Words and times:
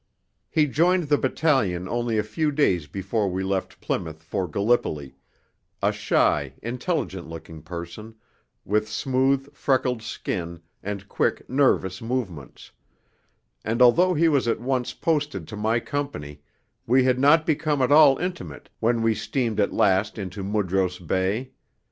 He 0.49 0.65
joined 0.65 1.03
the 1.03 1.17
battalion 1.19 1.87
only 1.87 2.17
a 2.17 2.23
few 2.23 2.51
days 2.51 2.87
before 2.87 3.29
we 3.29 3.43
left 3.43 3.79
Plymouth 3.79 4.23
for 4.23 4.47
Gallipoli, 4.47 5.13
a 5.79 5.91
shy, 5.91 6.55
intelligent 6.63 7.29
looking 7.29 7.61
person, 7.61 8.15
with 8.65 8.89
smooth, 8.89 9.53
freckled 9.53 10.01
skin 10.01 10.59
and 10.81 11.07
quick, 11.07 11.47
nervous 11.47 12.01
movements; 12.01 12.71
and 13.63 13.79
although 13.79 14.15
he 14.15 14.27
was 14.27 14.47
at 14.47 14.59
once 14.59 14.91
posted 14.91 15.47
to 15.49 15.55
my 15.55 15.79
company 15.79 16.41
we 16.87 17.03
had 17.03 17.19
not 17.19 17.45
become 17.45 17.79
at 17.79 17.91
all 17.91 18.17
intimate 18.17 18.71
when 18.79 19.03
we 19.03 19.13
steamed 19.13 19.59
at 19.59 19.71
last 19.71 20.17
into 20.17 20.43
Mudros 20.43 20.97
Bay. 20.97 21.51